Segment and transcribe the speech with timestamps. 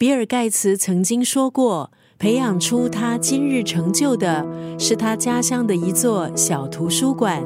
[0.00, 4.46] 比尔盖茨曾经说过，培养出他今日成就的
[4.78, 7.44] 是他家乡的一座小图书馆。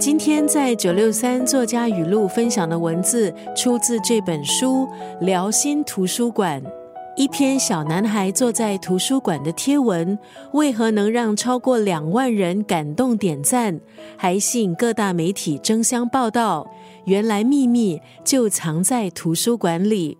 [0.00, 4.88] 今天在九六三作家语录分享的文字，出自这本书
[5.24, 6.60] 《辽心图书馆》。
[7.16, 10.18] 一篇小男孩坐在图书馆的贴文，
[10.52, 13.78] 为何能让超过两万人感动点赞，
[14.16, 16.66] 还吸引各大媒体争相报道？
[17.04, 20.16] 原来秘密就藏在图书馆里。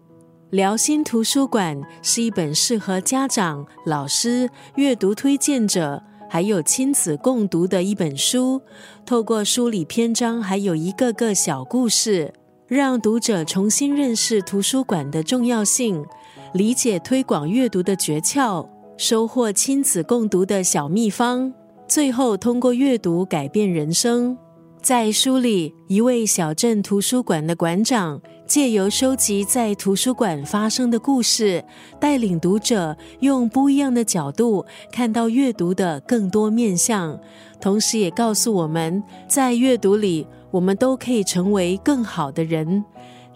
[0.51, 6.03] 辽心图书馆是一本适合家长、老师、阅读推荐者。
[6.29, 8.61] 还有亲子共读的一本书，
[9.05, 12.33] 透过书里篇章，还有一个个小故事，
[12.71, 16.07] 让读者重新认识图书馆的重要性，
[16.55, 18.65] 理解推广阅读的诀窍，
[18.97, 21.53] 收获亲子共读的小秘方，
[21.89, 24.39] 最后通过阅读改变人生。
[24.81, 28.23] 在书里，一位小镇图书馆的馆长。
[28.47, 31.65] 借由收集在图书馆发生的故事，
[32.01, 37.17] 带领读者用不一样的角度看到阅读的更多面向，
[37.61, 42.85] 同时也告诉我们在阅读里，我们都可以成为更好的人。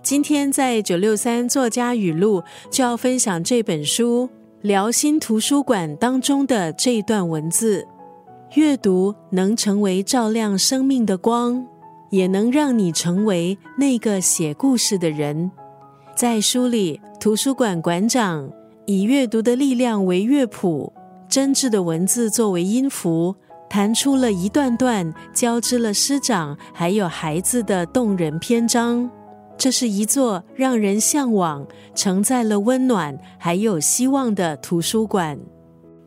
[0.03, 4.29] 今天在九六三作家语录就要分享这本书
[4.63, 7.87] 《辽心图书馆》当中的这一段文字：
[8.55, 11.67] 阅读能成为照亮生命的光。
[12.11, 15.51] 也能让你成为那个写故事的人。
[16.15, 18.49] 在书里，图书馆馆长
[18.87, 20.93] 以阅读的力量为乐谱，
[21.29, 23.35] 真挚的文字作为音符，
[23.69, 29.11] 弹出了一段段交织了师长还有孩子的动人篇章。
[29.57, 35.39] 这是一座让人向往、承载了温暖还有希望的图书馆。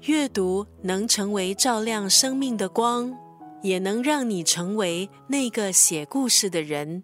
[0.01, 3.13] 阅读能成为照亮生命的光。
[3.61, 7.03] 也能让你成为那个写故事的人。